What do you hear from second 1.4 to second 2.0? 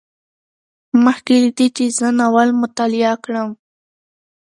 له دې چې